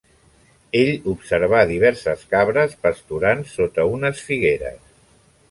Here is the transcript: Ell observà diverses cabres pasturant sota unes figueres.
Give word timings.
Ell 0.79 1.03
observà 1.11 1.59
diverses 1.73 2.23
cabres 2.33 2.75
pasturant 2.87 3.45
sota 3.53 3.87
unes 3.99 4.25
figueres. 4.33 4.83